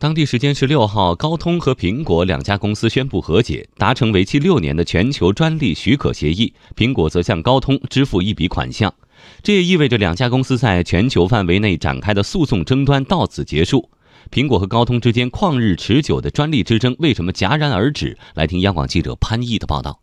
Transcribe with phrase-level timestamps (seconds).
[0.00, 6.54] 当地时间十六号，高通和苹果两家公司宣布和解，达成为期六年的全球专利许可协议。
[6.76, 8.94] 苹果则向高通支付一笔款项，
[9.42, 13.90] 这也意味着两家公司在全球范围内展开的诉讼争端到此结束。
[14.30, 18.16] 苹果和高通之间旷日持久的专利之争为什么戛然而止？
[18.34, 20.00] 来听央广记者潘毅的报道。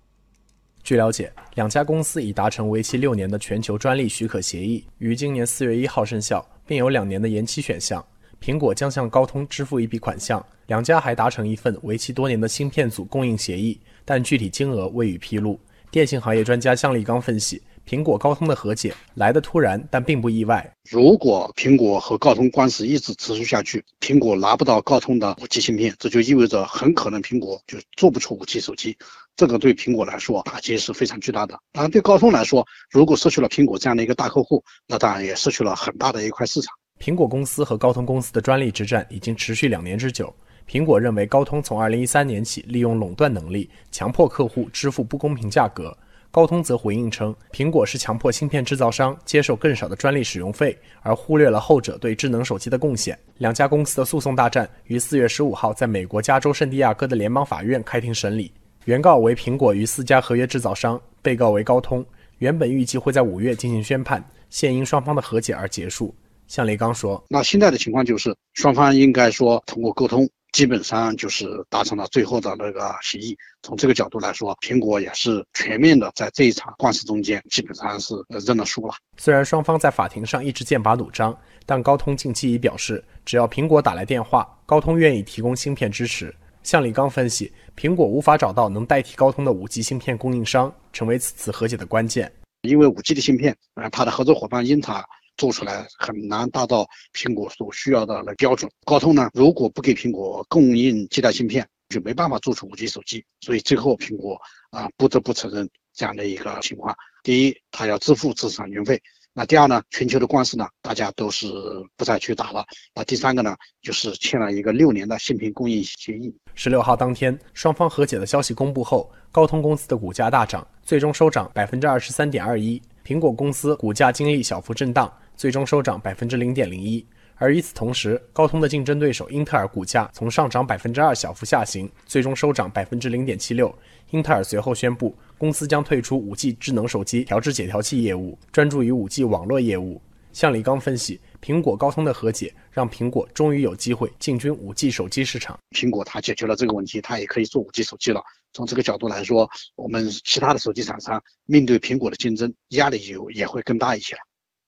[0.83, 8.05] 据了解，两家公司已达成为期六年的全球专利许可协议，于今年四月一号生效，并有两年的延期选项。
[8.41, 15.59] 苹果将向高通支付一笔款项，两家还达成一份为期多年的芯片组供应协议，但具体金额未予披露。
[15.91, 20.69] 电信行业专家向立刚分析，苹果高通的和解来得突然，但并不意外。
[20.89, 28.97] 如果苹果和高通官司一直持续下去，苹果拿不到高通的五 G 芯片，这就意味着很可能苹果就做不出五 G 手机。
[29.37, 31.57] 这个对苹果来说打击是非常巨大的。
[31.71, 36.73] 当然，对高通来说，如果失去了苹果这样的一个大客户，那当然也失去了很大的一块市场。
[37.05, 40.33] 苹果公司和高通公司的专利之战已经持续两年之久。
[40.67, 45.95] 苹果认为高通从2013年起利用垄断能力强迫客户支付不公平价格，
[46.31, 53.15] 高通则回应称，苹果是强迫芯片制造商接受更少的专利使用费，而忽略了后者对智能手机的贡献。
[53.37, 58.51] 两家公司的诉讼大战于4月15号在美国加州圣地亚哥的联邦法院开庭审理，
[58.85, 62.03] 原告为苹果与四家合约制造商，被告为高通。
[62.39, 66.13] 原本预计会在五月进行宣判，现因双方的和解而结束。
[66.47, 73.35] 向雷刚说：“那现在的情况就是，双方应该说通过沟通，基本上就是达成了最后的那个协议。
[73.63, 78.13] 从这个角度来说，苹果也是全面的在这一场官司中间，基本上是
[78.45, 78.93] 认了输了。
[79.17, 81.35] 虽然双方在法庭上一直剑拔弩张，
[81.65, 86.33] 但高通近期已表示，只要苹果打来电话，高通愿意提供芯片支持。
[86.61, 92.31] 向立刚分析，苹果无法找到能代替高通的五 G 芯片供应商，成为此次和解的关键。
[92.61, 95.03] 因为五 G 的芯片，呃，它的合作伙伴英特尔。”
[95.37, 98.69] 做出来很难达到苹果所需要的那标准。
[98.85, 103.23] 高通呢，如果不给苹果供应替代芯片，就没办法做出五 G 手机。
[103.41, 104.39] 所以最后苹果
[104.71, 108.97] 啊不得不承认这样的一个情况：第一，它要支付知识产权费；
[109.33, 111.47] 那第二呢，全球的官司呢，大家都是
[111.95, 112.63] 不再去打了；
[112.93, 116.33] 那第三个呢，就是签了一个六年的芯片供应协议。
[116.53, 125.11] 十六号当天，双方和解的消息公布后，高通公司的股价大涨，最终收涨百分之二十三点二一；苹果公司股价经历小幅震荡。
[125.35, 133.73] 最终收涨百分之零点零一，而与此同时，高通的竞争对手英特尔股价从上涨百分之二小幅下行，最终收涨百分之零点七六。
[134.11, 140.01] 英特尔随后宣布，公司将退出 5G 智能手机调制解调器业务，专注于 5G 网络业务。
[140.31, 145.57] 向李刚分析，苹果高通的和解让苹果终于有机会进军 5G 手机市场。
[145.71, 148.21] 苹果它解决了这个问题，它也可以做 5G 手机了。
[148.51, 154.21] 从这个角度来说，我们其他的手机厂商面对苹果的竞争压力就也会更大一些了。